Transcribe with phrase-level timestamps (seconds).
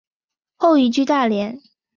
[0.57, 1.61] 后移居大连。